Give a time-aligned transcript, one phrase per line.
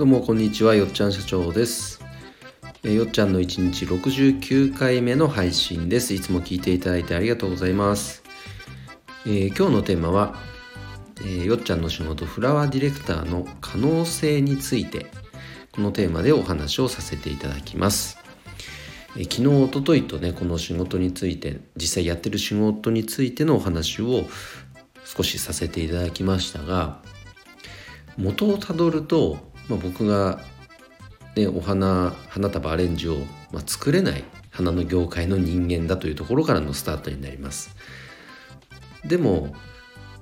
[0.00, 2.02] どうもこんにちはよっちゃん社長です。
[2.84, 6.14] えよっちゃんの1日69回目の配信です。
[6.14, 8.22] いつも聞いていただいてありがとうございます、
[9.26, 10.36] えー、今日のテーマは、
[11.18, 15.04] えー、よっちゃんの仕事フラワーディレクターの可能性について。
[15.72, 18.16] このテーマでお話をさせていただきます。
[19.18, 24.24] え昨日おとといとねこの仕事について実際やってる仕事についてのお話を
[25.04, 27.02] 少しさせていただきましたが
[28.16, 30.40] 元をたどると、まあ、僕が、
[31.36, 33.18] ね、お花花束アレンジを、
[33.52, 37.76] まあ、作れない花の業界の人間だというところからのスタートになります。
[39.06, 39.54] でも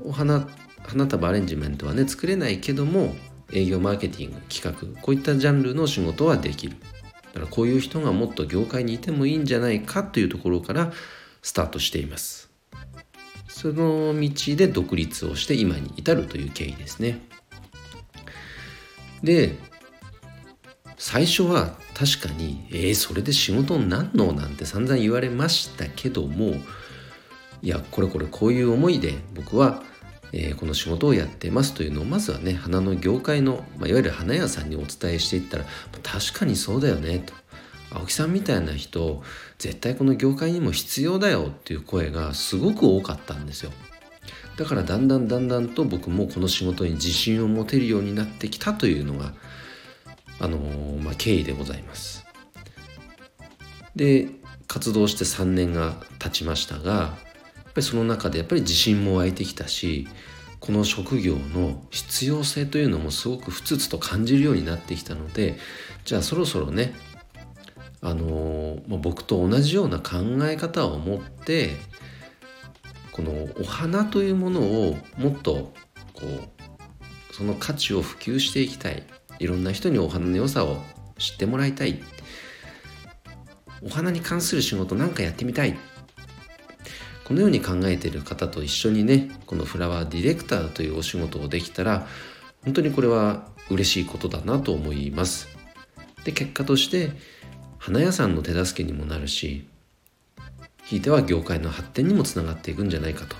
[0.00, 0.46] お花
[0.86, 3.14] 花束アレンジメントはね作れないけども
[3.52, 6.76] 営業マーケティング企画こういったジャンルの仕事はできる。
[7.32, 10.92] だからこういう人がもっと業界にいてもいいんじゃないかというところから
[11.40, 12.50] スタートしています。
[13.48, 17.20] その道で独立をして今に至るという経緯ですね。
[19.22, 19.56] で
[20.96, 26.56] 最初は確かに「えー、それで仕事になんの?」なんて散々言われましたけども
[27.62, 29.82] いやこれこれこういう思いで僕は
[30.32, 35.64] えー、この仕事をやってますというのをまずはね花の業界の、まあ、いわゆる花屋さんにお伝えしていったら
[36.02, 37.32] 確かにそうだよねと
[37.90, 39.22] 青木さんみたいな人
[39.58, 43.72] 絶対この業界にも必要だよっていう声がすごく多かったんですよ
[44.58, 49.32] だからだんだんだんだんと僕もこの仕事に自信を持てるようになってきたというのが
[50.40, 52.26] あのー、まあ、経緯でございます。
[53.94, 54.28] で
[54.66, 57.06] 活動して3年が経ちましたがや
[57.70, 60.08] っぱりその中でやっぱり自信も湧いてきたし
[60.60, 65.56] この職業の必要性というのもすごくふつふつと感じるようになってきたので
[66.04, 66.94] じゃあそろそろね
[68.00, 71.70] あのまあ、僕と同じような考え方を持って
[73.18, 75.72] このお花というものをもっと
[76.14, 79.02] こうその価値を普及していきたい。
[79.40, 80.78] いろんな人にお花の良さを
[81.18, 82.00] 知ってもらいたい。
[83.82, 85.76] お花に関する仕事なんかやってみたい。
[87.24, 92.06] このように考えている方と一緒にねこのフラワーディレクターというお仕事をできたら
[92.62, 95.48] 本当にこれは嬉しいことだなと思います。
[96.22, 97.10] で結果として
[97.78, 99.66] 花屋さんの手助けにもなるし
[100.88, 103.36] ひいては業界の発展にもつながっていくんじゃないかと、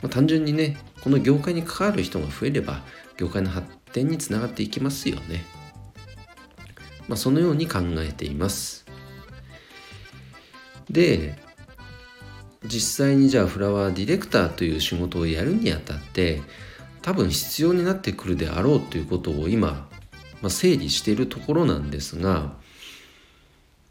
[0.00, 2.82] まあ、単純にねこの業界に関わる人が増えれば
[3.16, 5.44] 業界の発展につながっていきますよね、
[7.08, 8.86] まあ、そのように考えています。
[10.88, 11.34] で
[12.64, 16.42] 実際にじゃあフラワーディレクターという仕事をやるにあたって
[17.02, 19.88] 多分必要になってくるであろうということを今、
[20.42, 22.54] まあ、整理しているところなんですが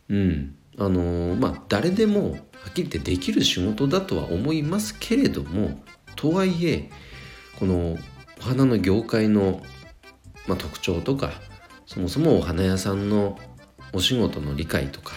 [0.09, 0.55] うん。
[0.77, 2.37] あの、まあ誰でもは
[2.69, 5.83] っきり言ってできる仕事だとは思いますけれども
[6.15, 6.89] とはいえ
[7.59, 7.97] この
[8.39, 9.61] お花の業界の、
[10.47, 11.31] まあ、特徴とか
[11.85, 13.37] そもそもお花屋さんの
[13.93, 15.13] お仕事の理解とか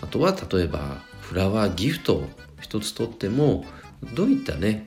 [0.00, 2.28] あとは例えばフラワーギフトを
[2.60, 3.64] 一つとっても
[4.14, 4.86] どういったね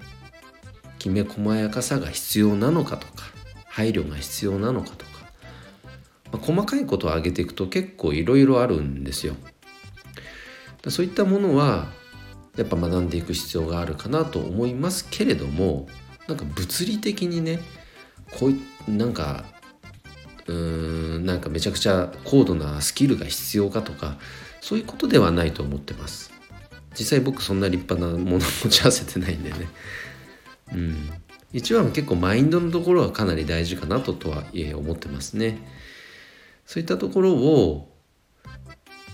[1.00, 3.26] きめ細やかさが必要なのかとか
[3.68, 5.07] 配慮が必要なのかとか、
[6.32, 9.36] まあ、細かいことを挙げていくと結構いろいろあるんですよ。
[10.90, 11.88] そういったものは
[12.56, 15.88] やっぱ学んでいく必要があるかなと思いますけれども
[16.28, 17.60] なんか物理的にね
[18.40, 18.50] こ
[18.88, 19.46] うなんか
[20.48, 24.18] うーんなんかめちゃくちゃ高度なスキルが必要かとか
[24.62, 26.32] そういうことではないと思ってます。
[26.98, 29.58] 実際僕そんな立派なもの持ち合わせてないんでね。
[30.74, 31.10] うん。
[31.54, 35.60] 一番結構マインドのところはかなり大事かなととはいえ思ってますね。
[36.68, 37.98] そういったところを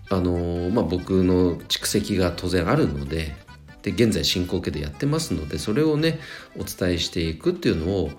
[0.10, 3.34] あのまあ僕の蓄積が当然あるので
[3.84, 6.20] で現在進行形でやってますのでそれをね
[6.58, 8.12] お伝えしていくっていうのを、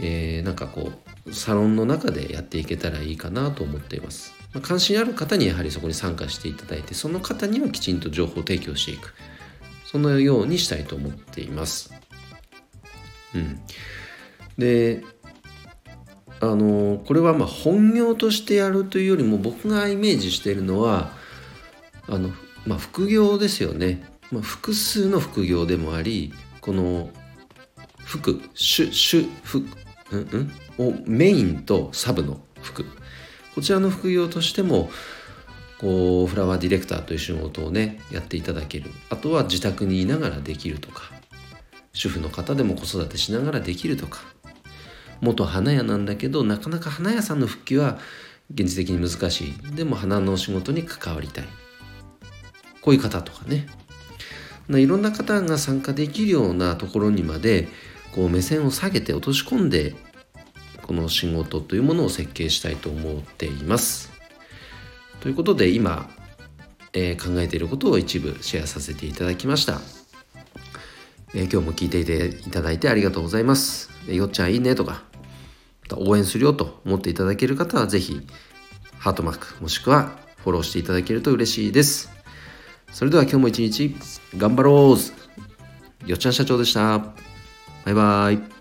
[0.00, 0.92] えー、なんかこ
[1.26, 4.34] うサロンの中でやっていけたらいいかなと思っています。
[4.52, 9.14] まあ、関心ある方にやはりそこに参加していただいてその方にはきちんと情報提供していく。
[9.84, 11.92] そのようにしたいと思っています。
[13.34, 13.60] うん、
[14.58, 15.04] で
[16.40, 21.10] あのこれはまあ本業としてやるというよりも僕がイメージしているのは
[22.08, 22.30] あの、
[22.66, 27.08] まあ、副業ですよね、まあ、複数の副業でもありこの
[27.98, 29.66] 副主主副、
[30.12, 32.84] うんうん、をメインとサブの服
[33.54, 34.90] こちらの副業としても
[35.78, 38.90] こうフラワーディレクターという仕事をねやっていただける。
[39.10, 41.02] あとは自宅にいながらできるとか
[41.92, 44.20] 主婦の方でも子育てしながらできるとか。
[45.20, 47.98] 元花屋なんだけどなかなか花屋さんの復帰は
[48.52, 49.74] 現実的に難しい。
[49.74, 51.44] でも花の仕事に関わりたい。
[52.80, 53.66] こういう方とかね。
[54.68, 57.68] いろんな方が参加できるようなところにまで
[58.12, 59.94] こう目線を下げて落とし込んで
[60.82, 64.10] この仕事というものを設計したいと思っています。
[65.20, 66.08] ということで今、
[66.92, 69.80] え、考えていることを一部シェアさせていただきました、
[71.34, 75.02] え、今日も聞いていただいてありがとうございます、よっちゃんいいねとか
[75.94, 78.20] 応援するよと思っていただける方はぜひ
[78.98, 82.10] ハートマークもしくはフォローしていただけると嬉しいです
[82.92, 83.94] それでは今日も一日
[84.36, 85.26] 頑張ろう
[86.06, 86.98] よっちゃん社長でした。
[87.84, 88.55] バイバーイ。